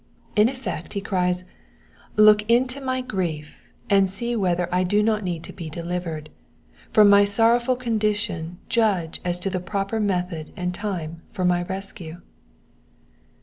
[0.35, 1.43] In effect he cries
[2.17, 6.31] —Look into my grief, and see whether I do not need to be delivered.
[6.89, 12.19] From my sorrowful condition judge as to the proper method and time for my rescue.